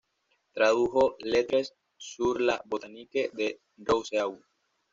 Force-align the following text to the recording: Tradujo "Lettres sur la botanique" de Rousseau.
Tradujo 0.53 1.13
"Lettres 1.21 1.75
sur 1.95 2.39
la 2.41 2.59
botanique" 2.65 3.29
de 3.35 3.61
Rousseau. 3.87 4.39